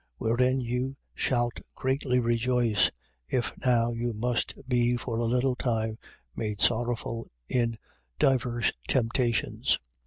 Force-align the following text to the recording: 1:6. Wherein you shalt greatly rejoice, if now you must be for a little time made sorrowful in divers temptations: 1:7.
1:6. 0.17 0.17
Wherein 0.17 0.59
you 0.59 0.97
shalt 1.13 1.59
greatly 1.75 2.19
rejoice, 2.19 2.89
if 3.29 3.53
now 3.63 3.91
you 3.91 4.13
must 4.13 4.55
be 4.67 4.97
for 4.97 5.19
a 5.19 5.25
little 5.25 5.55
time 5.55 5.99
made 6.35 6.59
sorrowful 6.59 7.27
in 7.47 7.77
divers 8.17 8.73
temptations: 8.87 9.73
1:7. 9.73 9.77